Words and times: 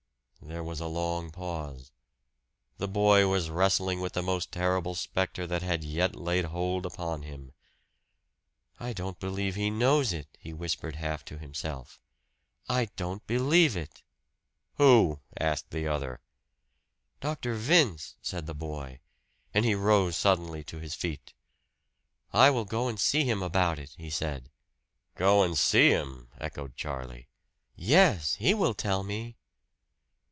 There 0.43 0.63
was 0.63 0.81
a 0.81 0.87
long 0.87 1.29
pause. 1.29 1.91
The 2.77 2.87
boy 2.87 3.27
was 3.27 3.51
wrestling 3.51 4.01
with 4.01 4.13
the 4.13 4.23
most 4.23 4.51
terrible 4.51 4.95
specter 4.95 5.45
that 5.47 5.61
had 5.61 5.83
yet 5.83 6.15
laid 6.15 6.45
hold 6.45 6.83
upon 6.85 7.21
him. 7.21 7.53
"I 8.79 8.91
don't 8.91 9.19
believe 9.19 9.55
he 9.55 9.69
knows 9.69 10.11
it!" 10.11 10.35
he 10.41 10.51
whispered 10.51 10.95
half 10.95 11.23
to 11.25 11.37
himself. 11.37 12.01
"I 12.67 12.85
don't 12.97 13.25
believe 13.27 13.77
it!" 13.77 14.01
"Who?" 14.73 15.21
asked 15.39 15.69
the 15.69 15.87
other. 15.87 16.19
"Dr. 17.21 17.53
Vince!" 17.53 18.15
said 18.21 18.47
the 18.47 18.55
boy. 18.55 18.99
And 19.53 19.63
he 19.63 19.75
rose 19.75 20.17
suddenly 20.17 20.63
to 20.65 20.79
his 20.79 20.95
feet. 20.95 21.33
"I 22.33 22.49
will 22.49 22.65
go 22.65 22.87
and 22.87 22.99
see 22.99 23.23
him 23.23 23.41
about 23.43 23.79
it," 23.79 23.91
he 23.95 24.09
said. 24.09 24.49
"Go 25.15 25.43
and 25.43 25.57
see 25.57 25.91
him!" 25.91 26.29
echoed 26.39 26.75
Charlie. 26.75 27.29
"Yes. 27.75 28.35
He 28.35 28.55
will 28.55 28.73
tell 28.73 29.03
me!" 29.03 29.37